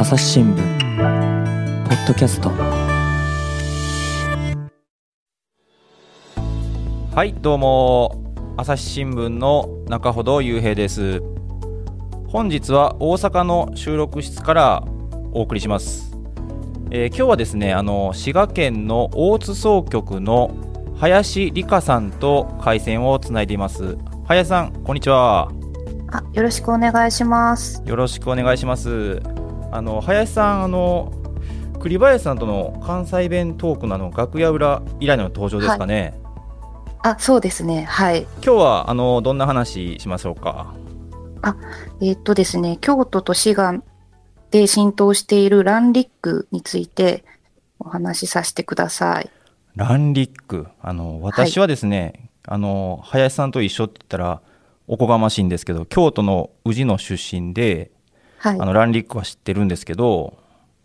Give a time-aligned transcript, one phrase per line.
[0.00, 0.62] 朝日新聞ポ
[1.92, 2.50] ッドキャスト。
[7.12, 8.32] はいどうも。
[8.56, 11.20] 朝日新聞の中ほど雄平です。
[12.28, 14.84] 本日は大阪の収録室から
[15.32, 16.16] お送りします、
[16.92, 20.54] えー今日はですねあの滋賀県の大津総局の
[20.96, 23.98] 林理香さんと回線をつないでいます。
[24.26, 25.50] 林さんこんにちは。
[26.12, 27.82] あ、よろしくお願いします。
[27.84, 29.20] よろしくお願いします
[29.70, 31.12] あの林さんあの
[31.78, 36.18] 栗林さんとの関西弁トークのあの楽屋裏以来の登場ですかね、
[37.02, 37.84] あ、そうですね。
[37.84, 38.22] はい。
[38.22, 40.74] 今日はあのどんな話しましょうか？
[42.00, 43.82] えーっとですね、京都と滋賀
[44.50, 47.24] で浸透しているランリックについて
[47.78, 49.30] お話しさせてください。
[49.76, 50.66] ランリック？
[50.80, 54.42] あの私はですね、あの林さんと一緒って言ったら
[54.88, 57.92] おこがましいんですけど京都の宇治の出身で、
[58.38, 58.64] はいあ。
[58.64, 60.38] のランリックは知ってるんですけど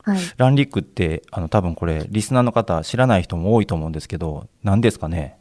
[0.04, 0.20] はい。
[0.38, 5.38] ランリックってあの多分これリスナーの方知らない人も多いと思うんですけど何ですかね？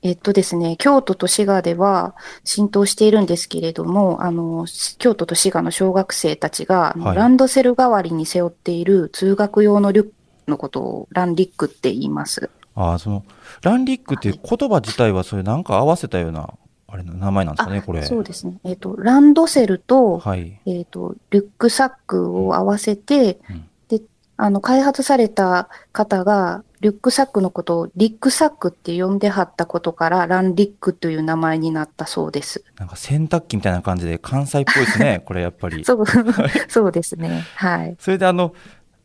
[0.00, 4.64] えーっとですね、京都と滋賀では浸透しているんですけれども、あの、
[4.98, 10.12] 京都と滋賀の小学生たちが、はいランドセル代わりに背負っている通学用のリュック
[10.46, 12.48] のことをランリックって言います。
[12.76, 13.24] あーその
[13.62, 16.54] ランリックっていう言葉自体はそれなんか合わせたような
[16.90, 18.58] あれの名前なんですかねこれそうですね。
[18.64, 24.00] えーっと、ランドセルと、はい、えっ、と、リュックサックを合わせて、うんで、
[24.38, 32.64] あの、開発された方が、リュックサックのことをリックサックって呼んではったことから、ランリックという名前になったそうです。
[32.78, 36.04] なんか洗濯機みたいな感じで関西っぽいですね これやっぱりそう、
[36.68, 37.44] そうですね。
[37.56, 37.96] はい。
[37.98, 38.54] それであの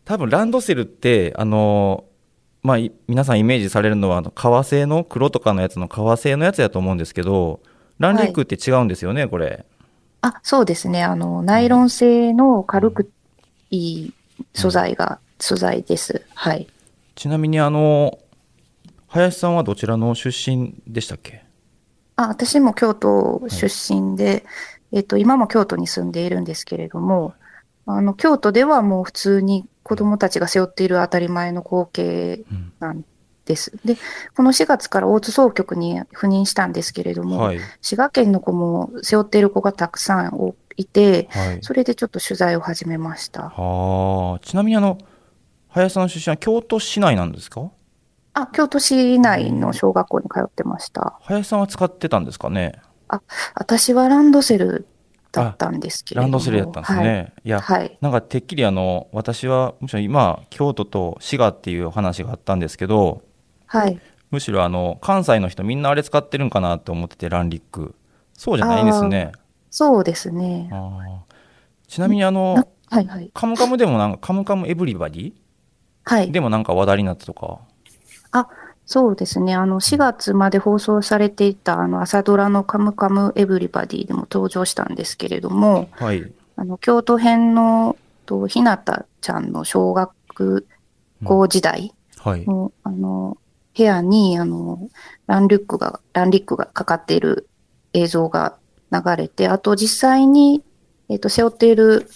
[0.05, 2.05] 多分ランドセルってあの
[2.61, 7.59] まあい皆さんイメージされるのはあの革製の黒とかのやつの革製のやつやと思うんですけど
[8.03, 9.65] ランリックって違うんですよね、これ
[10.21, 11.03] あ、そうですね。
[11.03, 13.11] あの、ナイロン製の軽く
[13.71, 14.13] いい
[14.53, 16.25] 素材が、素材です。
[16.33, 16.67] はい。
[17.15, 18.19] ちなみにあの
[19.07, 21.43] 林さんはどちらの出身でしたっけ？
[22.15, 24.43] あ、私も京都出身で、
[24.91, 27.33] えっと、今も京都に住んでいるんですけれども、
[27.85, 33.03] あの、京都ではもう普通に子供たちが背負っている当たり前の光景うんなん
[33.45, 33.71] です。
[33.83, 33.97] で、
[34.35, 43.49] この4月から大津総局に赴任したんですけれども、はい滋賀県の子も背負っている子がたくさんいて、はいそれでちょっと取材を始めました。
[43.49, 44.97] はあちなみにあの
[45.69, 47.69] 林さんの出身は京都市内なんですか？
[48.33, 51.19] あ、京都市内の小学校に通ってました。
[51.21, 52.81] 林さんは使ってたんですかね？
[53.53, 54.87] 私はランドセル
[55.31, 56.31] だったんですけれども。
[56.33, 57.79] ランドセルやったんですね、い、やはい。
[57.81, 57.97] はい。
[58.01, 63.21] なんかてっきりあの私はむしろ今京都と滋賀っていう話があったんですけど
[63.77, 63.99] はい。
[64.31, 67.93] むしろあの関西の人みんなあれ使ってるんかなと思っててランリック
[68.33, 69.31] そうじゃないんですね
[69.69, 70.69] そうですね。
[71.87, 73.31] ちなみにあなのはいはい。
[73.33, 75.33] 「カムカム」でもなんか「カムカムエブリバディ？
[76.05, 76.31] はい。
[76.31, 77.59] でもなんか話題になったとか
[78.85, 79.55] そうですね。
[79.55, 87.95] あの、4月まで放送されていた、あの、朝ドラのカムカムエブリバディでも登場したんですけれども、はいあの、京都編の、
[88.25, 90.11] と、ひなたちゃんの小学
[91.23, 93.37] 校時代はいの、あの、
[93.75, 94.89] 部屋に、あの、
[95.27, 97.49] ランリュックが、ランリックがかかっている
[97.93, 98.57] 映像が
[98.91, 100.63] 流れて、あと実際に、
[101.09, 102.07] えっ、と、背負っている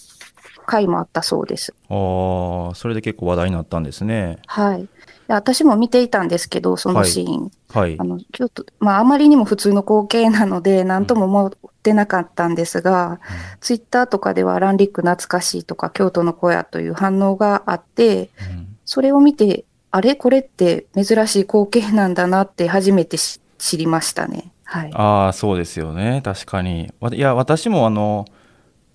[0.67, 1.73] 回もあったそうです。
[1.89, 4.87] あーそれで結構話題になったんですねはい。
[5.27, 7.51] で私も見ていたんですけど、そのシーン。
[7.69, 11.51] はいあの、京都、まあ、あまりにも普通の光景なので、何とも思っ
[11.83, 13.19] てなかったんですが、
[13.59, 20.15] ツイッターとかではランリック懐かしいとか、京都の小屋という反応があって、うんそれを見て、あれ？
[20.15, 24.51] これって珍しい光景なんだなって初めてし知りましたね。
[24.63, 24.91] はい。
[24.93, 26.21] ああそうですよね。
[26.23, 26.91] 確かに。
[26.99, 28.25] わいや私もあの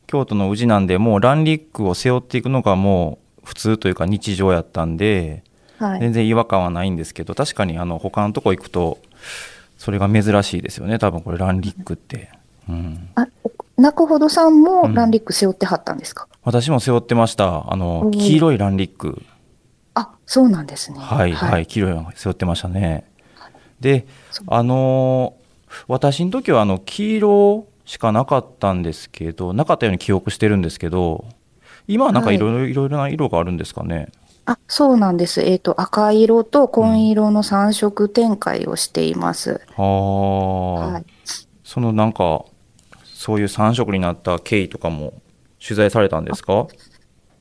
[0.06, 5.42] 京都の宇治なんでもうランリックを背負っていくのがもう普通というか日常やったんで
[5.78, 6.00] はい。
[6.00, 8.98] 全然違和感はないんですけど確かにあの他のとこ行くと
[9.78, 10.98] それが珍しいですよね。
[10.98, 12.30] 多分これランリックって、
[12.68, 13.26] うん、あ、
[13.76, 14.94] 中ほどさんもうん。
[14.94, 17.72] ランリック背負ってはったんですか、私も背負ってました。
[17.72, 19.22] あの黄色いランリック。
[19.26, 19.31] あ、
[20.26, 20.98] そうなんですね。
[20.98, 23.04] はいはい、黄色いの背負ってましたね
[23.80, 24.06] で
[24.46, 25.42] あのー
[25.88, 31.24] 私の時はあの黄色しかなかったんですけどなかったように記憶してるんですけど
[31.88, 34.08] 今はなんかいろいろいろいろな色があるんですかね、
[34.44, 35.40] あ、そうなんです。
[35.40, 39.60] えっ、と、赤色と紺色の3色展開をしています。
[39.76, 41.04] はあ、はい。
[41.64, 42.44] そのなんか
[43.04, 45.14] そういう3色になった経緯とかも
[45.60, 46.66] 取材されたんですか？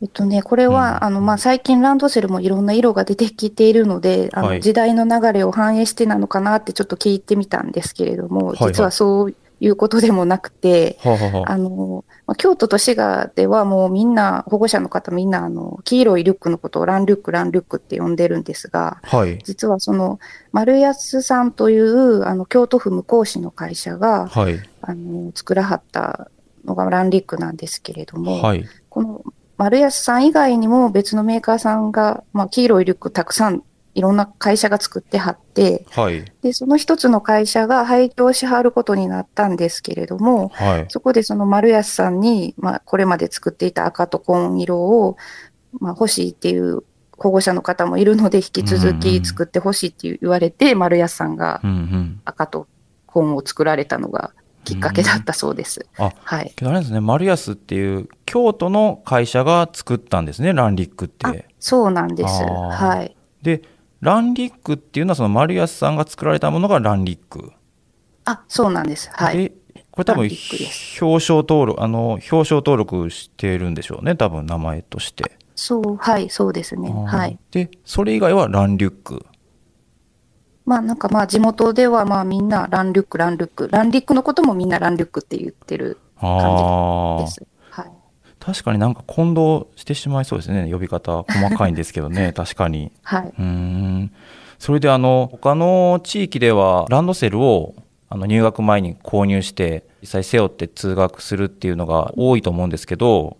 [0.01, 19.37] えっとね、これは、うんあの、まあ、最近ランドセルもいろんな色が出てきているので、あの、はい時代の流れを反映してなのかなってちょっと聞いてみたんですけれども、はいはい実はそういうことでもなくて、はあはあの、まあ京都と滋賀ではもうみんな、保護者の方みんな、あの、黄色いリュックのことをランリュック、ランリュックって呼んでるんですが、はい。
[19.43, 20.19] 実はその、
[20.51, 24.59] 丸安さんという、あの、京都府向こう市の会社が、はい。
[24.81, 26.31] あの、作らはった
[26.65, 28.65] のがランリュックなんですけれども、はい。
[28.89, 29.23] この
[29.57, 33.63] 丸安さん以外にも別のメーカーさんが、まあ、黄色いリュックたくさん
[33.93, 36.23] いろんな会社が作ってはって、はい。
[36.41, 40.85] で、その一つの会社が廃業しはることになったんですけれども、はい。
[40.89, 45.17] そこでその丸安さんに、まあ、これまで作っていた赤と紺色を、
[45.79, 46.83] まあ、欲しいっていう
[47.17, 52.21] 保護者の方もいるので、引き続き作ってほしいって言われて、丸安さんがうんうん。
[52.23, 52.67] 赤と
[53.07, 54.31] 紺を作られたのが
[54.63, 55.85] きっかけだったそうです。
[55.97, 56.53] あ、はい。
[56.55, 61.47] けどあれですね、丸安っていう京都の会社が作ったんですね、ランリックっあて。
[61.59, 62.43] そうなんです。
[62.43, 63.15] はい。
[63.41, 63.61] で、
[64.01, 67.51] ランリックっていうのはその丸安さんが作られたものがランリック。
[68.25, 69.09] あ、そうなんです。
[69.13, 69.37] はい。
[69.37, 69.53] で、
[69.91, 75.37] これ多分表彰登録、あの、表彰登録してるんでしょうね、多分名前として。
[75.55, 76.89] そう、はい、そうですね。
[76.89, 77.37] はい。
[77.51, 79.25] で、それ以外はランリュック。
[80.71, 87.21] まあなんかまあ地元ではまあみんなランリュック、ランリュック、ランリックのこともみんなランリュックって言ってるああ。
[87.25, 87.45] です。
[87.71, 87.91] はい。
[88.39, 92.93] 確かになんか混同してしまいそうですね、呼び方細かいんですけどね、 確かに。
[93.03, 93.33] はい。
[93.37, 94.13] うーん。
[94.59, 97.75] それであの、他の地域ではランドセルを
[98.07, 103.35] あの入学前に購入して、実際背負って通学するっていうのが多いと思うんですけど、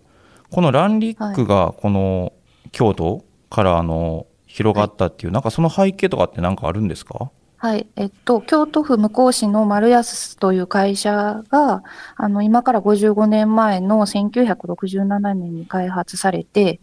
[0.50, 2.34] このランリックがこの
[2.72, 7.30] 京都からあの広がったっていう、なんかその背景とかってなんかあるんですか？
[7.56, 7.86] はい。
[7.96, 11.84] えっと、京都府向こう市の丸安という会社が、
[12.16, 16.80] あの、今から55年前の1967年に開発されて、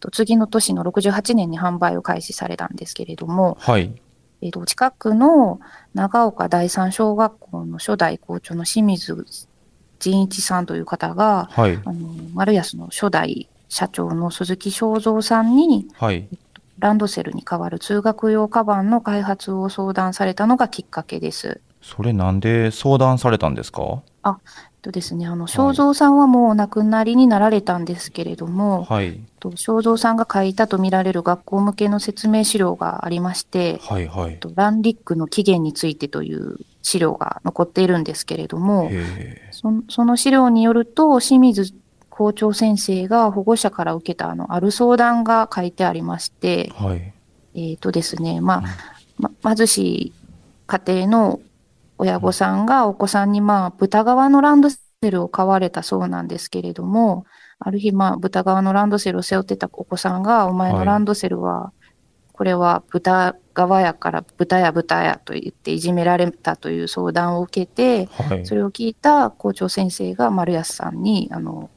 [0.00, 3.94] と次の年の68年に販売を開始されたんですけれども、はい。
[4.40, 5.60] えっと、近くの
[5.94, 9.24] 長岡第三小学校の初代校長の清水
[9.98, 11.80] 仁一さんという方が、はい。
[11.84, 16.28] あの、丸安の初代社長の鈴木正蔵さんに、はい。
[16.78, 21.60] ランドセルに代わる通学用カバンの開発を相談されたのがきっかけです。
[21.80, 24.02] それなんで相談されたんですか？
[24.24, 24.34] えっ
[24.82, 29.20] とですね、あの、正蔵さんはもうお亡くなりになられたんですけれども、はい。
[29.40, 34.06] と正蔵さんが書いたとみられる学校向けの説明資料がありまして、はい。
[34.06, 34.38] はいえっ。
[34.38, 38.90] とランリックの起源についてという資料が残っているんですけれども、
[39.88, 41.74] その資料によると、清水
[42.18, 47.14] 校長先生が保護者から受けたあの、ある相談が書いてありまして、はい。
[47.54, 48.64] えっ、とですね、ま
[49.20, 50.12] あ、ま、貧しい
[50.66, 51.40] 家庭の
[51.96, 54.78] 親御さんがお子さんにまあ、豚側のランドセ
[55.08, 57.24] ルを買われたそうなんですけれども、
[57.60, 61.72] ある日まあ、豚側のランドセルを背負ってたお子さんが、お前のランドセルは、
[62.32, 68.44] これは豚側やから豚や豚やと言っていじめられたという相談を受けて、はい。
[68.44, 71.70] それを聞いた校長先生が丸安さんに、あの、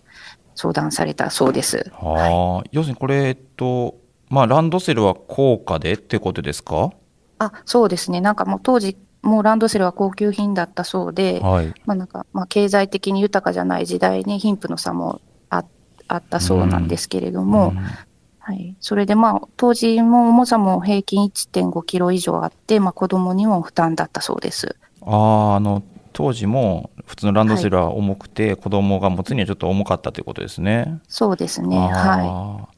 [0.62, 1.92] 相談されたそうです。
[1.96, 3.96] ああ、要するにこれ、えっと、
[4.30, 6.92] まあ、ランドセルは高価でってことですか？
[7.40, 8.22] あ、そうですね。
[8.22, 11.74] なんかもう当時、もうランドセルは高級品だったそうで、はい。
[11.86, 15.20] まあなんか、まあ経済的に豊かじゃない時代に貧富の差も
[15.50, 15.66] あ
[16.08, 17.78] あったそうなんですけれども、うん
[18.44, 18.76] はい。
[18.80, 24.76] それでまあ当時も重さも平均1.5キロ以上あって、まあ子供にも負担だったそうです。
[25.02, 25.16] あ
[25.54, 31.02] あ、あの、当時も普通のランドセルは重くて、子供が持つにはちょっと重かったということですね。
[31.10, 31.78] そうですね。
[31.78, 32.70] はあ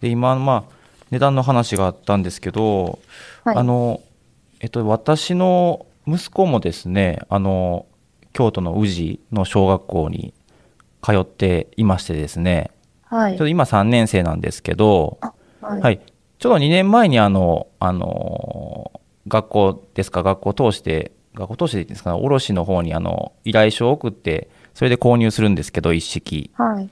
[0.00, 0.74] ーで、今、まあ、
[1.10, 3.00] 値段の話があったんですけど、
[3.46, 3.48] い。
[3.48, 3.56] はい。
[3.56, 4.00] あの、
[4.60, 7.86] えっと、私の息子もですね、あの、
[8.32, 10.32] 京都の宇治の小学校に
[11.02, 12.70] 通っていましてですね、
[13.06, 15.18] はいちょっと今3年生なんですけど、
[15.60, 15.80] はい。
[15.80, 16.00] はい。
[16.38, 18.92] ちょうど2年前にあの、あの、
[19.26, 26.50] 学校ですか、学校を通して、学校を通してでいいんですかね、卸の方にあの、依頼書を送って、それで購入するんですけど、一式。
[26.54, 26.88] はい。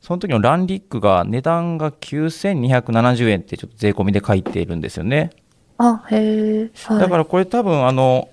[0.00, 5.30] その時のランリックが値段が9270円ってちょっと税込みで書いているんですよね。
[5.76, 6.70] あ、へえ。
[6.86, 7.00] はい。
[7.00, 8.28] だからこれ多分あの、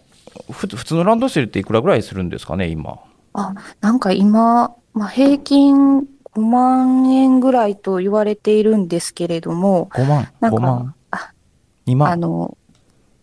[0.52, 3.00] ふ普通のランドセルっていくらぐらいするんですかね、今。
[3.34, 11.34] あ、なんか今、まあ平均5万円ぐらいと言われているんですけれども、5万なん ?5 か万あ
[11.88, 12.58] ?2 万あの、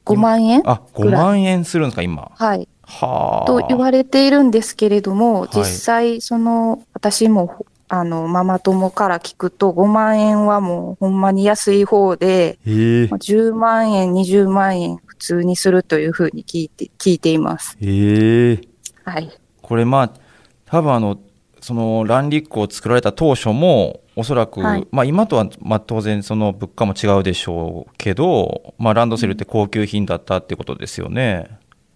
[0.05, 2.31] 5万円あ、5万円するんですか、今？
[2.35, 2.69] はい。
[2.83, 3.47] はあ。
[3.47, 17.77] と言われているんですけれども、はい実際、その、私も、あの、ママ友から聞くと、5万円はもうほんまに安い方で、へえまあ10万円、20万円普通にするというふうに聞いて、聞いています。
[17.81, 18.61] へえ
[19.05, 19.31] はい。
[19.63, 20.13] これまあ、
[20.67, 21.19] 多分あの、
[21.65, 31.49] そのランリックを作られた当初も、おそらく、はいまあ今とは、まあ当然その物価も違うでしょうけど、まあランドセルって高級品だったってことですよね。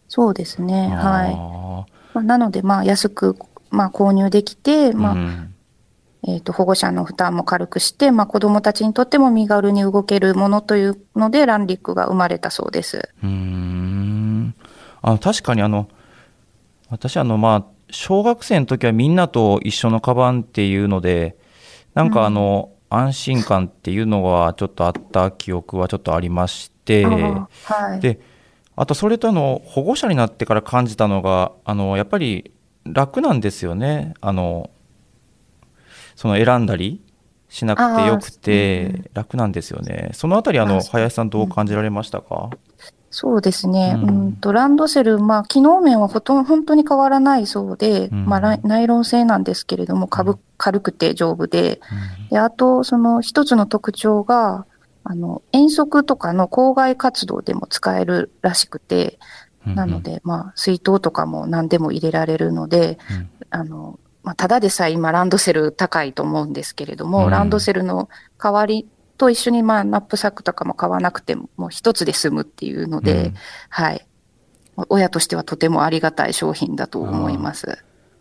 [0.09, 0.89] そうですね。
[0.89, 1.35] はい。
[1.35, 3.37] あままあ、なので、まあ、安く、
[3.69, 5.55] まあ、購入できて、まあ、うん
[6.27, 13.11] えっ、と、保護者の負担も軽くして、まあ、子供たちにとっても身軽に動けるものというので、ランリックが生まれたそうです。
[13.23, 14.55] うーん
[15.03, 15.89] あの確かにあの
[16.89, 21.37] 私あのまあ小学生の時はみんなと一緒のカバンっていうので
[21.95, 27.49] なんかあの、安心感っていうのはちょっとあった記憶はちょっとありましては
[27.97, 28.01] い。
[28.01, 28.21] で
[28.77, 32.53] あとそれとあの保護者になってから感じたのがあのやっぱり
[32.85, 34.15] 楽なんですよね。
[34.21, 34.71] あの
[36.15, 37.03] その選んだり
[37.49, 40.11] しなくてよくてうんうん楽なんですよね。
[40.13, 42.51] そのあたりあの林さんどう感じられましたか、
[43.21, 43.97] そうですね。
[44.01, 48.27] ううんん、と、ランドセル、まあ、機能面はほとん本当に変わらないそうで、うん。
[48.27, 51.81] まあナイロン製なんですけれども、軽くて丈夫で、
[52.21, 52.29] うん。
[52.29, 54.67] で、あと、その一つの特徴が、
[55.03, 59.19] あの、遠足とかの校外活動でも使えるらしくて、
[59.67, 63.31] なので、まあ、水筒とかも何でも入れられるので、うん。
[63.51, 67.31] あの、まあ、ただでさえ今ランドセル高いと思うんですけれども、うん。
[67.31, 68.09] ランドセルの
[68.41, 68.87] 代わり
[69.19, 73.35] と一緒にまあナップサックとかも買わなくても、もう一つで済むっていうので、うん
[73.69, 74.07] はい。
[74.89, 77.79] 親としてはとてもありがたい商品だと思います。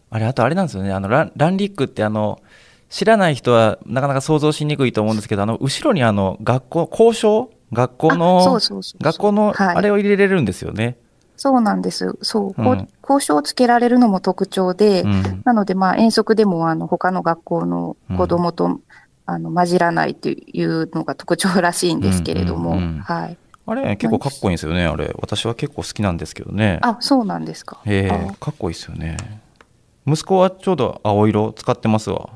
[0.09, 0.91] あれ、あとあれなんですよね。
[0.91, 2.41] あの、ランランリックってあの、
[2.89, 7.51] 知らない人はなかなか想像しにくいと思うんですけど、あの、後ろにあの、学校、校章？
[7.71, 8.59] 学校あの、
[9.01, 10.97] 学校の、はいあれを入れれるんですよね。
[11.35, 12.17] そうなんです。
[12.21, 12.53] そう。
[12.55, 15.41] こううん交渉をつけられるのも特徴で、うん。
[15.45, 18.81] なので、まあ、遠足でも、あの、他の学校の子供と、
[19.27, 23.37] あの、混じらないっていうのが特徴らしいんですけれども、うんうんうんはい。
[23.67, 25.13] あれ、結構かっこいいんですよね、あれ。
[25.19, 26.79] 私は結構好きなんですけどね。
[26.81, 27.81] あ、そうなんですか。
[27.85, 29.17] ええかっこいいですよね。
[30.07, 32.29] 息子はちょうど青色使ってますわ。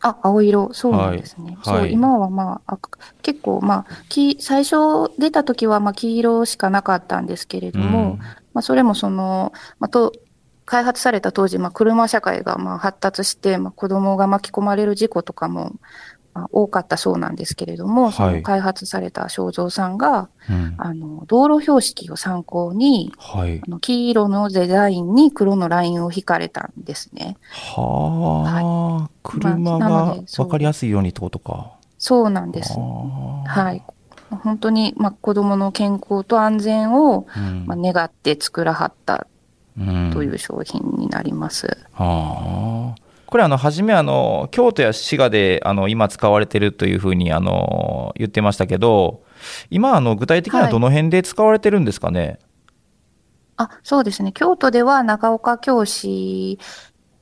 [0.00, 1.58] あ、青色、そうなんですね。
[1.62, 2.78] はいはいそう、今はまあ、あ
[3.20, 8.18] 結構、まあ、き最初出た時は、まあ、黄色しかなかったんですけれども、うん
[8.54, 10.12] まあ、それもその、まあ、と、
[10.64, 15.72] 開発された当時、まあ、車社会がまあ発達して、まあ、子供が巻き込まれる事故とかも、
[16.32, 20.74] まあ、多かったそうなんですけれども、そはいの開発された正蔵さんが、うん。
[20.78, 23.70] あの、道路標識を参考に、はいあ。
[23.70, 27.36] の黄色のデザインに黒のラインを引かれたんですね。
[27.50, 31.72] はあ、車まあなが分かりやすいようにってことか。
[31.98, 32.74] そうなんです。
[32.76, 33.82] あはい。
[34.42, 37.26] 本当に、まあ、子供の健康と安全を、
[37.66, 39.33] まあ、願って作らはったうん
[40.12, 41.66] という商品になります。
[41.92, 43.00] はあ。
[43.26, 49.24] これあの初めあの京都や滋賀であの今使われてるというふうにあの言ってましたけど
[49.70, 52.38] 今あの具体的にはどの辺で使われてるんですかね、
[53.56, 54.32] あ、そうですね。
[54.32, 56.58] 京都では長岡京市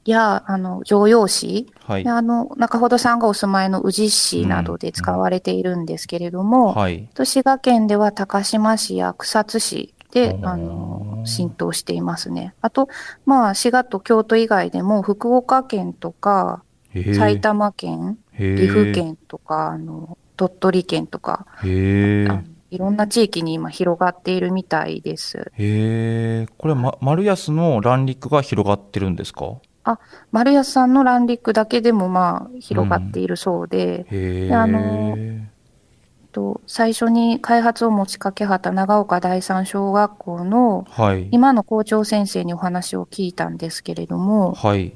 [0.04, 2.04] や、あの、城陽市、はい。
[2.04, 7.08] であの、中ほどさんがお住まいの宇治市などで使われているんですけれども、はい。
[7.14, 12.54] と滋賀県では高島市や草津市であの、浸透していますね。
[12.60, 12.88] あと、
[13.26, 16.62] まあ、滋賀と京都以外でも、福岡県とか、
[17.14, 25.50] 埼玉県、岐阜県とか、あの、鳥取県とか、いろんな地域に今広がっているみたいです。
[25.56, 29.56] へえこれ、ま、丸安のランリックが広がってるんですか？
[30.30, 35.16] 丸安さんのランリックだけでもまあ広がっているそうで、へえであの
[36.32, 41.28] と最初に開発を持ちかけはった長岡第三小学校のはい。
[41.30, 44.94] 今の校長先生にお話を聞いたんですけれども、はい。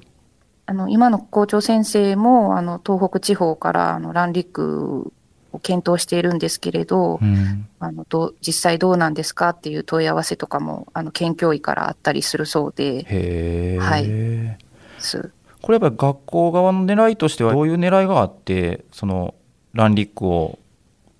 [0.64, 5.12] あの今の校長先生もあの東北地方からあのランリック
[5.52, 7.68] を検討しているんですけれど、うん。
[7.78, 14.58] あのどう実際どうなんですかっていう問い合わせとかもあの県教委からあったりするそうではい。
[14.98, 15.30] す。
[15.62, 19.34] これやっぱり学校側の狙いとしてはどういう狙いがあってその
[19.72, 20.58] ランリックを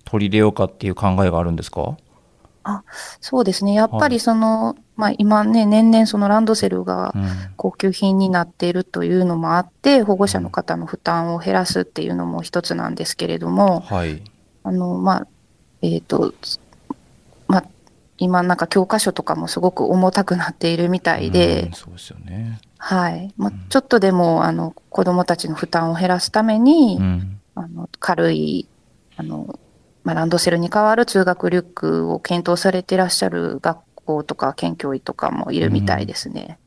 [0.09, 1.97] 取り入れようかっていう考えがあるんですか？
[3.21, 3.73] そうですね。
[3.73, 4.09] やっぱはい。
[4.09, 7.27] りその、まあ今ね、年々そのランドセルがうん。
[7.55, 14.21] 高級品になっているというのもあって、保護者の方の負担を減らすっていうのも一つなんですけれども、はい。
[14.63, 15.27] あの、まあ、
[15.81, 16.33] えっ、と、
[17.47, 17.63] まあ、
[18.17, 22.59] 今なんか教科書とかもすごく重たくなっているみたいで、うんそうですよね。
[22.77, 23.33] はい。
[23.37, 27.39] まあうん、ちょっとでも、あの、子供たちの負担を減らすために、うん。
[27.55, 28.67] あの、軽い、
[29.15, 29.57] あの、
[30.07, 36.59] まあ、ランドセルに代わる通学リュックを検討されていらっしゃる学校とか県教委とかもいるみたいですね。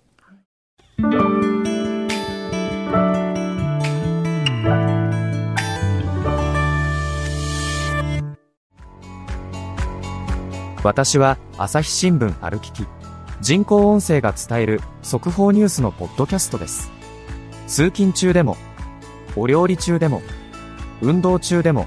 [10.83, 12.87] 私は朝日新聞歩きき
[13.41, 16.91] 人工音声が伝える速報ニュースのポッドキャストです
[17.67, 18.59] 通勤中でも
[19.37, 20.21] お料理中でも
[21.03, 21.87] 運動中でも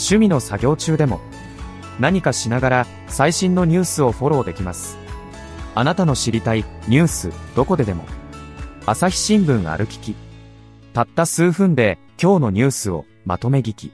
[0.00, 1.20] 趣味の作業中でも
[1.98, 4.98] 何かしながら最新のニュースをフォローできます
[5.74, 8.04] あなたの知りたいニュースどこででも。
[8.86, 10.14] 朝日新聞ある聞き。
[10.92, 13.92] たった数分で今日のニュースをまとめ聞き。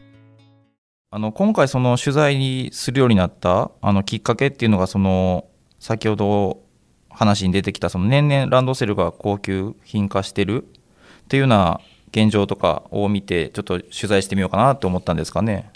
[1.10, 5.46] あの今回その取材にするようになったあのきっかけっていうのがその
[5.78, 6.62] 先ほど
[7.10, 15.70] 話に出てきたその年々ランドセルが高級品化してるっていうような現状とかを見てちょっと取材してみようかなと思ったんですかね。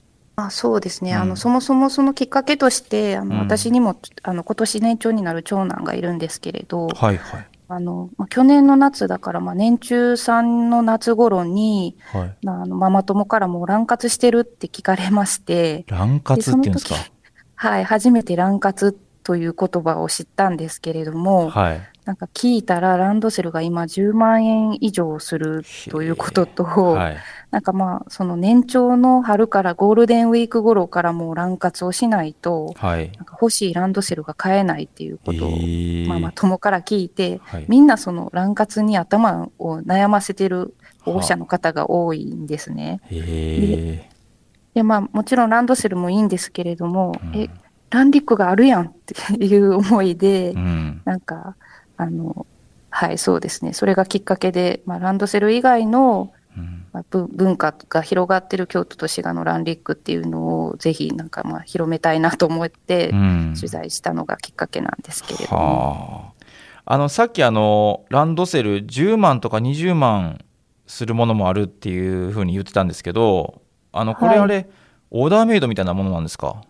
[0.47, 12.37] あそうですね、うんあのそもそもそのきっかけとしてあの、うん私にもあの今年年長になる長男がいるんですけれど、はいはいあのまあ、去年の夏だから、まあ、年中さんの夏頃に、はい。
[12.43, 16.95] まあ、あのママ友からも卵活してるって聞かれまして、卵活っていうんです時
[17.55, 21.81] はい、初めて卵活という言葉を知ったんですけれども、はい。
[22.05, 27.17] なんか聞いたらランドセルが今10万円以上するということと、はい。
[27.51, 33.11] なんかまあ、その年長の春からゴールデンウィーク頃からもう卵活をしないと、はい。
[33.17, 37.65] なんか欲しいランドセルが買えないっていうことを、えーまあまあ友から聞いて、はい。
[37.69, 43.01] みんなその卵活に頭を悩ませてる保護者の方が多いんですね。
[43.11, 44.09] え
[44.75, 47.51] で、まあもちろんランドセルもいいんですけれども、ーえ、
[47.91, 49.15] ランリックがあるやんって
[49.45, 51.03] いう思いで、うん。
[51.05, 51.57] なんか、
[51.97, 52.47] あの、
[52.91, 53.73] はい、そうですね。
[53.73, 56.40] それがきっかけで、まあ、ランドセル以外の、うん
[56.93, 65.59] まあ、ぶ文化が広がってる京都と滋賀のランリックっていうのをぜひなんかまあ広めたいなと思ってうん取材したのがきっかけなんですけれども。
[65.59, 66.33] は
[66.87, 66.93] あ。
[66.95, 70.45] あの、さっきあの、ランドセル10万とか20万
[70.87, 74.69] するものもあるっていうふうに言ってたんですけど、あの、これはいあれ、
[75.13, 76.63] オーダーメイドみたいなものなんですか？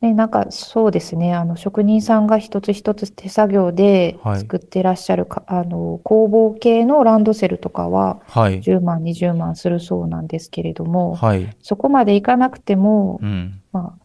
[0.00, 8.60] ね、なんかそうですね、あの職人さんが一つ一つ手作業ではい作ってらっしゃるか、あの工房系のランドセルとかははい。
[8.60, 11.48] 10万、20万するそうなんですけれども、はい。
[11.62, 13.60] そこまでいかなくても、うん。
[13.72, 14.04] まあ、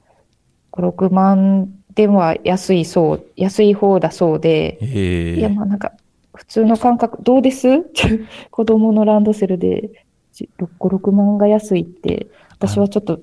[0.72, 5.92] 5、6万では安いそう、安い方だそうで、えいや、えまあなんか、
[6.34, 7.68] 普通の感覚、どうです？
[8.50, 13.20] 子供のランドセルでじ5、6万が安いって、私はちょっと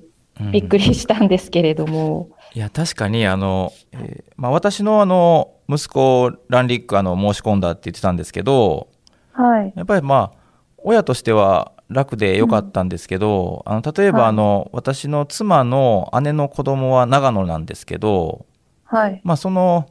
[0.51, 4.33] びっくりしたんですけれども、いや確かにあの、えー。
[4.35, 8.89] まあ、私のあの息子ランリックあの申し込んだって言ってたんですけど
[9.33, 9.73] はい。
[9.75, 10.39] やっぱりまあ
[10.77, 14.29] 親としては楽で良かったんですけど、あの例えばはい。
[14.29, 18.45] あの、私の妻の姉の子供は長野なんですけど、
[18.85, 19.21] はい。
[19.23, 19.89] まあ、その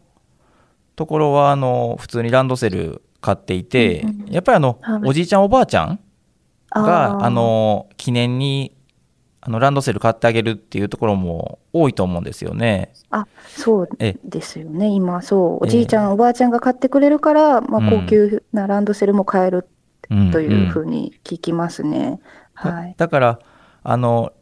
[0.97, 5.01] ところはあの普通にランドセル買っていて、うんうんやっぱりあの、はい。
[5.07, 6.01] おじいちゃんおばあちゃん
[6.71, 7.25] がー。
[7.25, 8.77] あ、の記念に
[9.49, 12.93] あのランドセル買ってあげるっていうところも多いと思うんですよね。
[13.49, 19.67] そうえですよね、今、そう、おええじいちゃん、おばあちゃんが買ってくれるから、まあ、うん高級なランドセルも買える
[20.11, 22.21] うんというふんうに聞きますね。
[22.63, 22.95] だはい。
[22.99, 23.39] だから
[23.85, 24.35] あの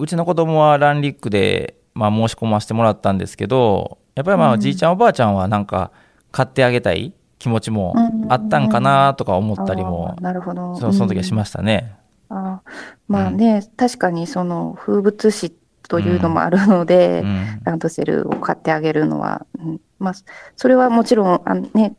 [0.00, 5.92] うちの子供はランリックで、まあ、申し込ませてもらったんですけどやっぱりまあ、うんじいちゃんおばあちゃんはなんか
[6.32, 7.94] 買ってあげたい気持ちも
[8.28, 10.74] あったんかなとか思ったりもあー、なるほど。
[10.74, 11.99] そその時はしまししたね。
[12.30, 12.34] た。
[12.34, 12.70] あー
[13.08, 15.54] まあね、確かにその風物詩
[15.90, 20.14] というのもあるので、うんランドセルを買ってあげるのは、うんまあ、
[20.56, 21.96] それはもちろん、あのね、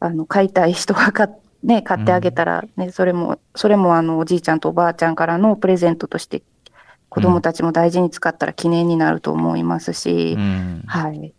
[0.00, 1.28] あの買いたい人が買,、
[1.62, 6.42] ね、買ってあげたら、ねそれも、それもあのおじいちゃんとおばあちゃんからのプレゼントとして、
[7.08, 11.32] 子供たちも大事に使ったら記念になると思いますし、うんはい。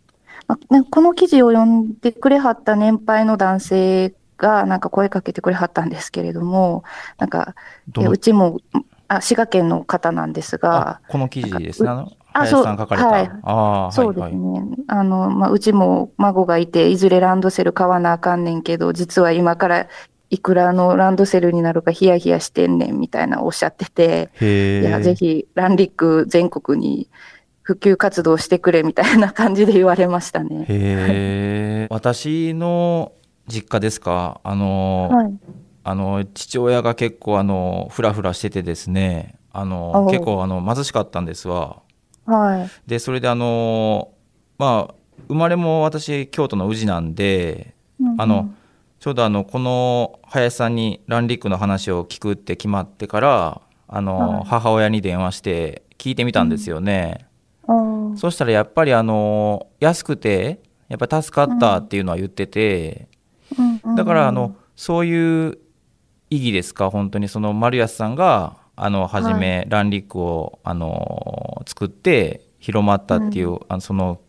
[0.46, 6.84] まあねこの記事を読んでくれはった年配の男性が、なんか声かけてくれはったんですけれども、
[7.16, 7.54] なんか、
[7.96, 8.60] うちも、
[9.08, 11.88] あ、滋賀県の方なんですがあ、この記事ですね。
[11.88, 12.46] あ。
[12.46, 14.14] そうはいああ、そう。
[14.14, 14.62] ですね。
[14.88, 19.86] あの、まあ、うちも孫がいて、いずれランドセル買わなあかんねんけど、実は今から
[20.30, 24.30] いくらのランドセルになるかヒヤヒヤしてんねんみたいなおっしゃってて。
[24.40, 27.08] いや、ぜひランリック全国に
[27.62, 30.62] 普及活動してくれみたいな感じで言われましたね。
[30.62, 31.86] へえ。
[31.94, 33.12] 私の
[33.46, 34.40] 実家ですか？
[34.44, 35.38] あの、はい。
[35.86, 39.36] あの父親が結構あのフラフラしててですね。
[39.52, 41.82] あの結構あの貧しかったんですわ。
[42.24, 42.70] はい。
[42.88, 44.12] でそれであの
[44.56, 44.94] まあ
[45.28, 47.74] 生まれも私京都の宇治なんで
[48.18, 48.52] あの
[48.98, 57.26] ちょうどあのこの林さんにランリックの話を聞くって決まってからあの、はい母親に電話して聞いてみたんですよね。
[57.68, 63.08] うん、あそしたらやっぱりあの安くてやっぱ助かったっていうのは言ってて、
[63.96, 65.58] だからあのそういう
[66.30, 66.90] 意義ですか？
[66.90, 67.28] 本当に。
[67.28, 74.20] その丸安さんがあの初めランリックをあの作って広まったっていう、あのその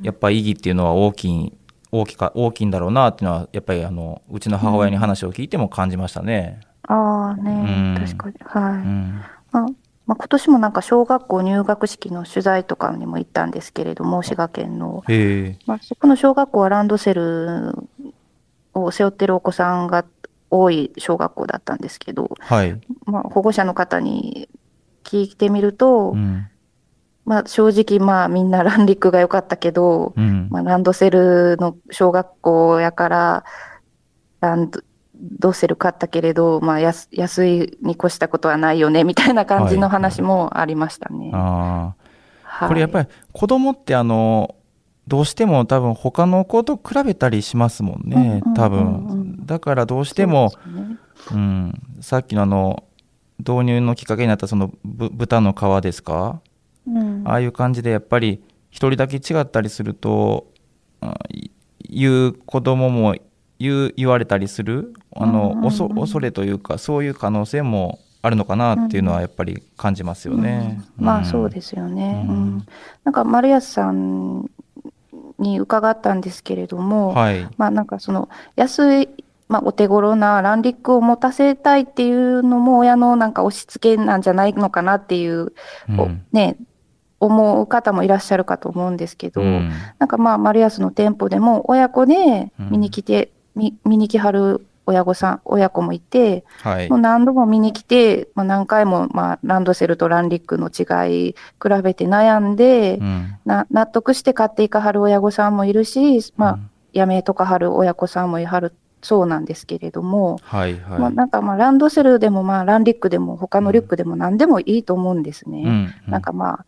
[0.00, 1.52] やっぱ意義っていうのは大きい
[1.92, 6.60] 大きか大きいんだろうなっていうのはやっぱりあのうちの母親に話を聞いても感じましたね。
[6.82, 8.06] ああね、うん。
[8.06, 8.34] 確かに。
[8.40, 8.72] はい。
[8.72, 9.22] うん。
[9.52, 9.66] まあ
[10.06, 15.02] まあ、今年もなんか小学校入学式の取材とかにも行ったんですけれども、滋賀県の。
[15.66, 17.72] まあ、そこの小学校はランドセル
[18.82, 20.04] を背負ってるお子さんが
[20.50, 22.80] 多い小学校だったんですけど、はい。
[23.04, 24.48] まあ、保護者の方に
[25.04, 26.46] 聞いてみると、うん。
[27.24, 30.48] まあ、正直まあみんなランリックが良かったけど、うん。
[30.50, 33.44] まあ、ランドセルの小学校やから、
[34.40, 34.70] ラン
[35.14, 41.30] ドセル買ったけれど、まあ安、安いに越したことはないよね、みたいな感じの話もありましたね。
[41.34, 41.82] ああ。
[41.82, 44.54] はいこれやっぱり子供ってあの、
[45.08, 49.46] どうしても多分他の子と比べたりしますもんねうんうんうんうん、多分。
[49.46, 50.98] だからどうしても、ね。
[51.32, 52.84] うん、さっきのあの、
[53.38, 56.40] 導入のきっかけになったそのぶ豚の皮ですか？
[56.86, 57.22] うん。
[57.24, 60.46] ああいう感じでやっぱり一人だけ違ったりすると、
[61.00, 61.50] あい
[61.88, 63.14] 言う子供も
[63.58, 70.82] 言う言われたりするあの、恐れというかそういう可能性もあるのかなっていうのはやっぱり感じますよね。
[70.98, 71.04] うん。
[71.04, 72.24] まあそうですすよね。
[72.28, 72.66] ううんん。
[73.04, 74.50] なんか丸安さん
[75.38, 77.48] に伺ったんですけれども、はい。
[77.56, 79.08] まあなんかその安い、
[79.48, 85.52] まあお手頃なランリックを持たせたいっていうのも親のなんか押し付けなんじゃないのかなっていう、
[85.98, 86.24] おうん。
[86.32, 86.56] ね、
[87.20, 89.70] 思う方もいらっしゃるかと思うんですけど、うん。
[89.98, 96.98] なんかまあ丸安の店舗でも親子で見に来て、み見に来はる親御さん、親子もいて、はいもう。
[96.98, 110.98] 何度も見に来て、まあ、何回も、まあ、ランドセルとランリックの違い比べて悩んで、うんな納得して買っていかはる親御さんもいるし、まあうん、やめとかはる親子さんもいはるそうなんですけれども、はいはい。
[110.98, 115.62] まあ、なんかまあランドセルでもまあランリックでも他のリュックでも何でもいいと思うんですね。
[115.64, 116.66] うんうんなんかまあ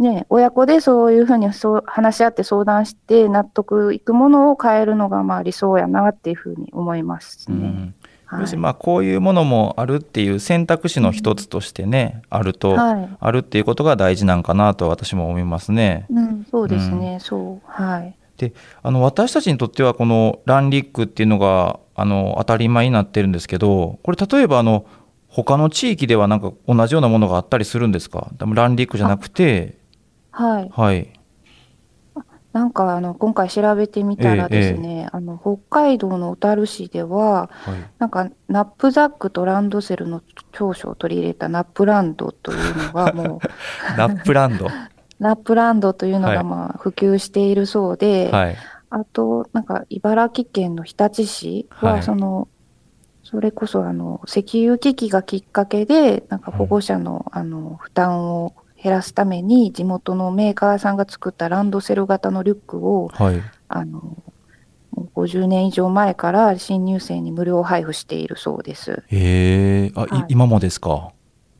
[0.00, 7.94] ね、親子でそういうふうにそう話し合って相談して納得いくものを変えるのがまあ理想やなっていうふうに思いますね。
[8.32, 8.60] うん。
[8.60, 13.08] まあこういうものもあるっていう選択肢の一つとしてね、あると、はい。
[13.20, 16.06] あるっていうことが大事なんかなと私も思いますね。
[16.10, 18.16] うん、そうですね、そう、はい。
[18.38, 24.86] であの私たちにとってはこのランリックっていうのがあの当たり前になってるんですけどこれ例えばあの
[25.28, 28.28] 他の地域ではなんか同じようなものがあったりするんですか？
[28.38, 29.76] でもランリックじゃなくて
[30.30, 30.68] はい。
[30.70, 31.12] はい。
[32.52, 37.90] なんか、あの、今回調べてみたらですね、あの、北海道の小樽市では、はい。
[37.98, 40.20] なんか、ナップザックとランドセルの
[40.52, 44.68] 長所を取り入れたナップランドというのが、 もう、ラップランド？
[45.20, 46.36] ナップランドというのはい。
[46.36, 48.56] が、まあ、普及しているそうで、はい。
[48.88, 52.02] あと、なんか、茨城県の日立市は、はい。
[52.02, 52.48] その、
[53.22, 63.42] それこそ、あの、石油危機がきっかけで、なんか保護者の、あの、負担を減らすために、地元のメーカーさんが作ったランドセル型のリュックを、はい。
[63.68, 64.00] あの、
[64.92, 69.02] もう50年以上前から新入生に無料配布しているそうです。
[69.08, 70.24] へえあ、いはい。
[70.28, 71.12] 今もですか？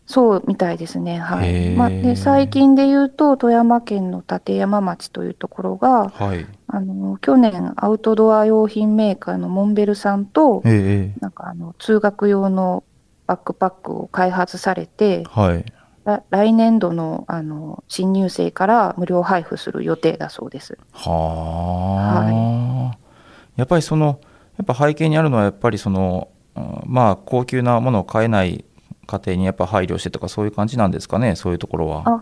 [0.06, 1.18] そうみたいですね。
[1.20, 1.70] はい。
[1.76, 6.44] まあ、で、最近で言うと、富山県の立山町というところが、はい。
[6.66, 11.20] あの、去年、アウトドア用品メーカーのモンベルさんと、ええ。
[11.20, 12.82] なんかあの、通学用の
[13.28, 15.64] バックパックを開発されて、はい。
[15.64, 20.78] ら来年度の、あの、新入生から無料配布する予定だそうです。
[20.92, 22.98] はあ、
[23.56, 24.20] やっぱりその
[24.60, 28.64] やっぱ背景にあるのはやっぱりその、うんまあ高級なものを買えない
[29.06, 32.02] 家庭にやっぱ配慮してとかそういう感じなんですかねそういうところは。
[32.06, 32.20] あ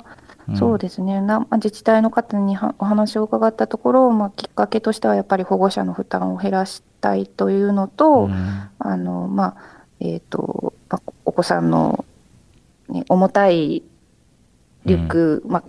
[0.48, 1.20] うんそうですね。
[1.20, 9.56] なまあ自治体の方にはお話を伺ったところ、まあ、きっかけとしてはやっぱり保護者の負担を減らしたいというのと、うんあの、まあ、
[10.00, 12.07] えっ、と、まあ、お子さんの、ね、
[13.08, 13.82] 重たい
[14.84, 15.64] リュック、まあ、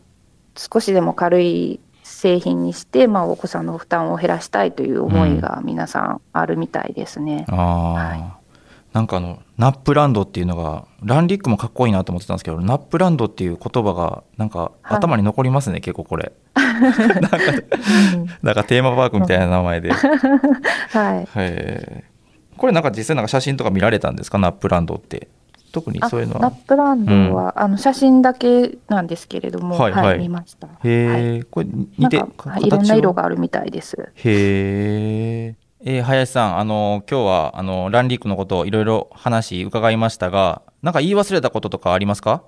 [0.56, 7.46] 少しでも軽い製品にして、まあ、お子さんの負担を減らしたいという思いが皆さんあるみたいですね。
[7.50, 8.24] ああ、はい。
[8.94, 16.32] なんかあのナップランドっていうのがランリックもかっこいいなと思ってたんですけどナップランドっていう言葉がなんかはい頭に残りますね、 結構これ。
[16.56, 17.38] なんか
[18.42, 19.92] なんかテーマパークみたいな名前で、
[20.90, 21.28] はい。
[22.58, 24.38] これなんか実際なんか写真とか見られたんですか？
[24.40, 25.28] ナップランドって
[25.72, 30.68] 特にあそういうのはナップランドは、あの写真だけなんですけれども、はいい、ははい見ました。
[30.68, 34.12] はいへえ、これ似ていいろんな色があるみたいです。
[34.16, 35.56] へえ。
[35.82, 42.44] えー林さん、あの今日はあのランリックのことをいろいろ話伺いましたが、なんか言い忘れたこととかありますか？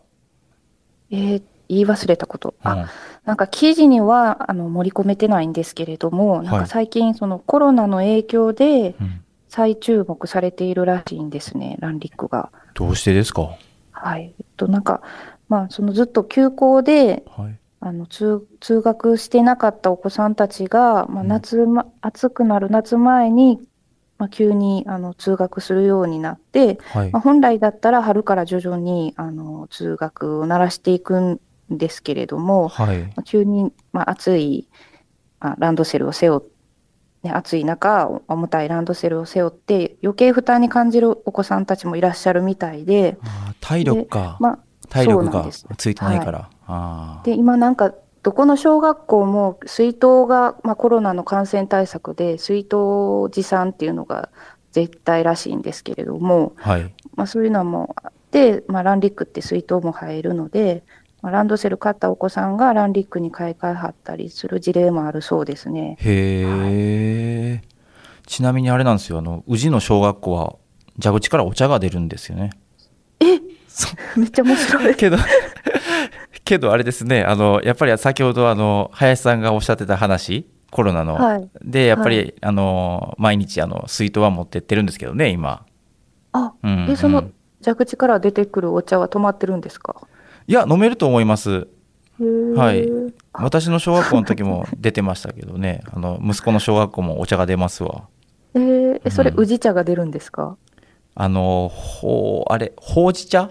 [1.12, 2.54] えー言い忘れたこと。
[2.64, 2.86] あ、うん
[3.24, 9.21] なんか記事にはあの盛り込めてないんですけれども、なんはいか最近そのコロナの影響でうん
[9.52, 12.52] 再注目されているらしいんですね、ランリックが。
[12.74, 13.58] どうしてですか？
[13.92, 14.34] はい。
[14.40, 15.02] えっと、なんか、
[15.50, 17.60] まあ、そのずっと休校で、はい。
[17.82, 23.60] あの、通、通学してなかったお子さんたちが、まあ、うん夏ま、暑くなる夏前に、
[24.18, 34.70] まあ、急にあの通学するようになって、はいまあ、本来だったら春から徐々にあの通学を慣らしていくんですけれども、はいまあ急に、まあ、暑い、
[35.42, 36.61] まあ、ランドセルを背負って、
[37.24, 47.26] ね、暑い中、重たいランドセルを背負って、余計負担に感じるお子さんたちもいらっしゃるみたいで、あー体力か、まあ、体力がついてないから、あー。
[47.26, 52.76] で、今なんか、どこの小学校も水筒が、まあ、コロナの感染対策で水筒
[53.32, 54.30] 持参っていうのが
[54.72, 56.94] 絶対らしいんですけれども、はい。
[57.16, 60.84] まあ、そういうのもあって、まあ、ランリックって水筒も入るので、
[61.22, 65.98] まあ、ランドセル買ったお子さんがランリックに買い替えはったりする事例もあるそうですね。
[66.00, 66.46] へえ、
[68.32, 69.18] ちなみにあれなんですよ。
[69.18, 70.56] あの宇治の小学校は
[71.04, 72.52] 蛇口からお茶が出るんですよね。
[73.20, 73.26] え？
[73.68, 74.96] そめっちゃ面白い。
[74.96, 75.18] けど
[76.46, 77.26] けどあれですね。
[77.26, 81.50] あのやっぱり先ほどあの林さんがおっしゃってた話コロナの、はい。
[81.62, 85.66] でやっぱり、はあの毎日あの水筒は持ってってるんですけどね今、
[86.32, 87.34] あ、うんえ、そのうん。
[87.62, 89.96] 蛇口から出てくるお茶は止まってるんですか？
[90.48, 91.68] いや飲めると思います。
[92.56, 92.90] はい。
[93.34, 95.82] 私の小学校の時も出てましたけどね。
[95.94, 98.04] あの息子の小学校もお茶が出ますわ
[98.56, 99.02] えー。
[99.06, 99.40] えそれうん。
[99.40, 100.58] 宇治茶が出るんですか？
[101.16, 103.50] あのほうあれほうじ茶？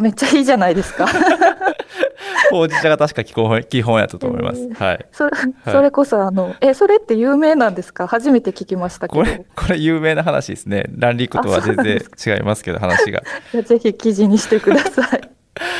[0.00, 1.06] めっちゃいいじゃないですか。
[2.50, 5.06] ほうじ茶が確か基本基本やったと思います、えはい。
[5.12, 5.30] それ
[5.72, 8.06] それこそあの、え、それって有名なんですか？
[8.06, 9.22] 初めて聞きましたけど。
[9.22, 10.84] これこれ有名な話ですね。
[10.90, 12.00] ランリックとは全然
[12.36, 13.22] 違いますけど話が。
[13.62, 15.30] ぜひ記事にしてください。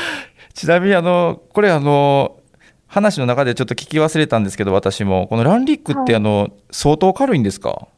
[0.54, 2.36] ちなみにあのこれあの
[2.86, 5.26] 話の中でちょっと聞き忘れたんですけど私も。
[5.28, 7.88] このランリックってはいあの、相当軽いんですか？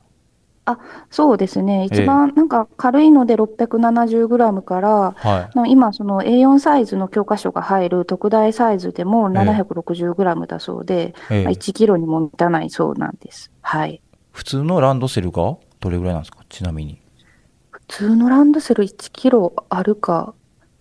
[1.11, 1.81] そうですね。
[1.81, 1.85] ええ。
[1.87, 5.57] 一番なんか軽いので 670g から、はい。
[5.57, 9.37] な今その A4 サイズの教科書が入る特大サイズでもええ。
[9.37, 11.45] 760g だそうで、ええ。
[11.45, 13.51] まあ1キロにも満たないそうなんです。
[13.63, 14.01] はい。
[14.33, 15.57] 普通のランドセルが？
[15.81, 16.41] どれぐらいなんですか？
[16.49, 17.01] ちなみに。
[17.71, 20.35] 普通のランドセル1キロあるか、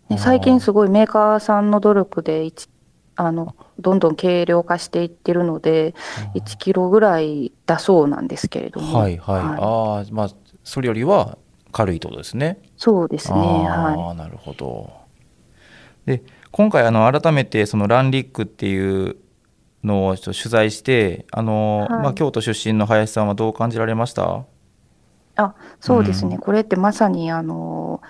[0.10, 0.24] ね、あー。
[0.24, 2.70] 最近すごいメーカーさんの努力で1
[3.18, 5.94] あのどんどん軽量化していってるので
[6.36, 10.30] 1キロぐらいだそうなんですけれども、はいはい、ああまあ
[10.64, 11.38] それよりは
[11.72, 12.60] 軽いとですね。
[12.78, 14.92] そうですねああ、はなるほど。
[16.06, 19.18] で今回あの改めてそのランリックっていう
[19.84, 21.90] のを取材してあの、はい。
[21.90, 24.46] まあ、京都出身の林さんはどう感じられました？
[25.38, 25.42] い、
[25.80, 26.42] そうですね、うん。
[26.42, 28.02] これってまさにあの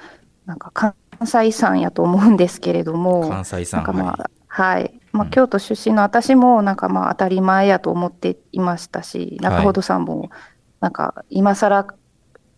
[0.46, 5.00] なんか関西産やと思うんですけれども関西さなんんかまはあはい。
[5.12, 5.30] まあ、うん。
[5.32, 10.30] 京都出身の私もなんかまあ当たり前やと思っていましたし中ほどさんも
[10.80, 11.84] なんか今更い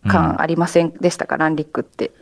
[0.04, 0.10] うん。
[0.10, 2.12] 感ありませんでしたか、ランリックって。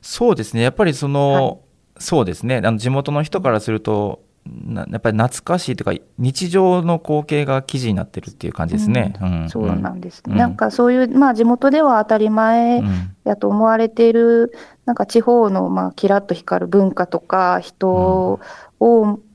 [0.00, 0.62] そうですね。
[0.62, 1.60] やっぱりその、
[1.98, 2.62] そうですね。
[2.64, 9.48] あの地元の人からするとなやっぱり懐かしいというか日常の光景が記事になってるっていう感じですね、うん。
[9.50, 10.32] そうなんですね。
[10.32, 10.38] うん。
[10.38, 14.52] なんかそういう、まあ地元では当たり前うんやと思われている、
[14.84, 18.40] なんか地方のまあキラッと光る文化とか人を、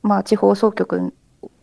[0.04, 1.14] まあ地方総局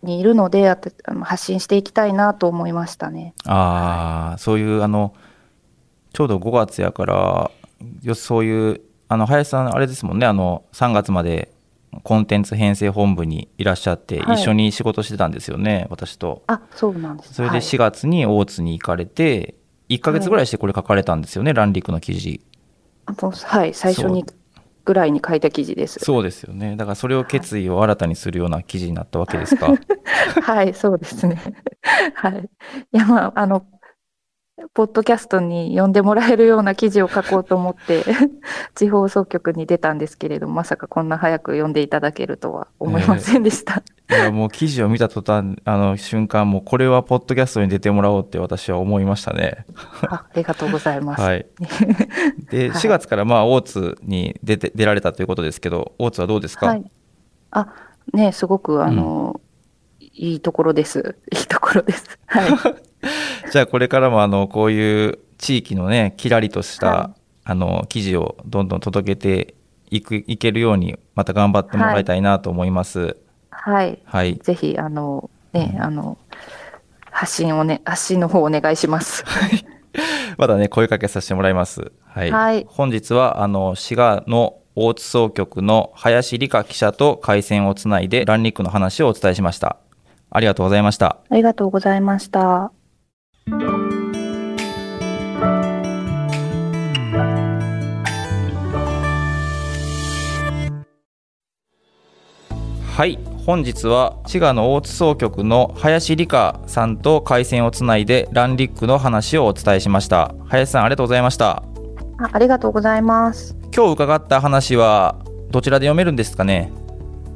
[0.03, 3.35] にいるのであたあの発信していきたいなと思いましたね。
[3.45, 5.15] ああ、そういうあの
[6.13, 7.51] ちょうど5月やから
[8.03, 11.51] よそういうあの林さんあれですもんねあの3月まで
[12.03, 14.37] コンテンツ編成本部にいらっしゃって、はい。
[14.37, 16.43] 一緒に仕事してたんですよね私と。
[16.47, 17.35] あ、そうなんです。
[17.35, 17.61] それではい。
[17.61, 19.55] 4月に大津に行かれて、
[19.89, 22.43] 1ヶ月ぐらいしてこれ書かれたんですよね、ランリックの記事。
[23.47, 24.25] はい、最初に
[24.89, 26.01] ぐらいに書いた記事です。
[26.03, 29.75] そうですよねだからそれを決意を新たにするような記事になったわけですか
[30.43, 31.39] はい、そうですね。
[32.15, 32.49] はい。
[32.93, 33.67] いや、まあ、あの、
[34.73, 38.03] ポッドキャストに読んでもらえるような記事を書こうと思って、
[38.75, 43.83] 地方総局に出たんですけれども、まさかこんな早く読んでいただけるとは思いませんでした。
[44.11, 49.67] いやもう記事を見た途端あの瞬間もうこれはポッドキャストに出てもらおうって私は思いましたね
[50.09, 51.21] あありがとうございます。
[51.21, 51.47] はい。
[52.51, 56.67] で、はい4月からまあ大津に出て出られたということですけど、大津はどうですか？
[56.67, 56.91] はい。
[57.51, 57.69] あ、
[58.13, 59.41] ね、すごく、あの、
[60.01, 61.17] いいところです。
[61.33, 62.19] いいところです。
[62.27, 62.51] はい。
[63.53, 69.55] じゃあこれからもあのこういう地域のねキラリとした、はあの記事をどんどん届けて
[69.91, 73.17] いくいけるようにまた頑張ってもらいたいなと思います。
[73.69, 73.99] はい。
[74.05, 74.39] はい。
[74.43, 76.17] ぜひ、あの、ね、あの、
[77.11, 79.25] 発信をね、発信の方お願いします。
[80.39, 81.93] まだね声かけさせてもらいます。
[82.07, 82.31] はい。
[82.31, 89.77] はい本日はあの滋賀の大津総局の林理香記者と回線をつないでランニックの話をお伝えしました。
[90.31, 91.19] ありがとうございました。
[91.29, 92.71] ありがとうございました。
[102.97, 110.35] はい本日は滋賀の大津総局の林理香さんと回線をつないでランリックの話をお伝えしました。
[110.49, 111.63] 林さんありがとうございました。
[112.19, 113.57] あありがとうございます。
[113.75, 115.17] 今日伺った話は
[115.49, 116.71] どちらで読めるんですかね？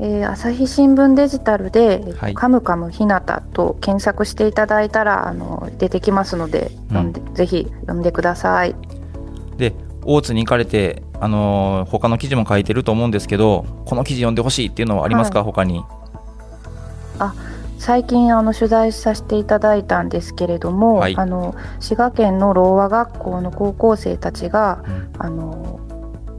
[0.00, 2.34] えー朝日新聞デジタルで、えっとはい。
[2.34, 6.88] カムカムひなたと検索していただいたらあの出てきますので、うん。
[6.88, 8.76] 読んでぜひ読んでください。
[9.56, 15.82] で大津に行かれて、あのー他の記事も書いてると思うんですけどこの記事読んでほしいっていうのはありますか、は他に
[17.78, 21.16] 最近あの取材させていただいたんですけれども、はい。
[21.16, 25.10] あの滋賀県のろう和学校の高校生たちがうん。
[25.18, 25.80] あの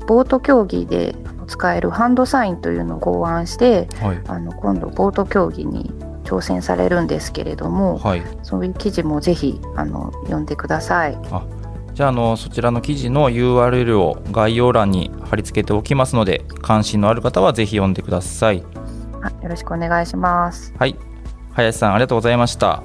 [0.08, 1.15] ボート競技で
[1.48, 4.22] 使えるハンドサインというのを考案してはい。
[4.28, 5.91] あの今度ボート競技に
[6.24, 8.24] 挑戦されるんですけれども、はい。
[8.43, 11.17] そういう記事もぜひあの読んでください。
[11.93, 18.63] じゃああのそちらの記事の URL を概要欄に貼り付けておきますので関心のある方はぜひ読んでください。
[18.76, 18.83] あ
[19.30, 20.74] よろしくお願いします。
[20.78, 20.96] はい。
[21.54, 22.82] 林さんありがとうございました。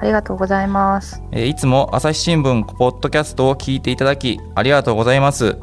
[0.00, 1.22] ありがとうございます。
[1.30, 5.58] えーいつも朝日新聞ポッドキャストを聞いていただきありがとうございます、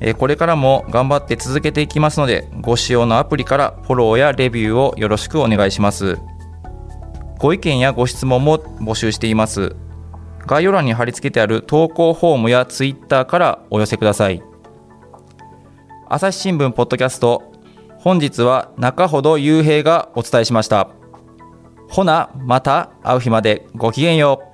[0.00, 6.18] えーこれからも頑張って続けていきますのでご使用のアプリからフォローやレビューをよろしくお願いします。
[7.38, 9.76] ご意見やご質問も募集しています。
[10.46, 14.42] 概要欄に貼り付けてある投稿フォームやツイッターからお寄せください。
[16.08, 17.51] 朝日新聞ポッドキャスト
[18.02, 20.88] 本日は中ほど雄平がお伝えしました。
[21.88, 24.51] ほなまた会う日までごきげんよう。